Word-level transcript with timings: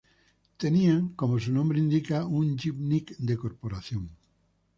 Tenían, 0.57 1.09
como 1.09 1.37
su 1.37 1.51
nombre 1.53 1.77
indica, 1.77 2.25
un 2.25 2.57
gimmick 2.57 3.15
de 3.19 3.37
corporación. 3.37 4.09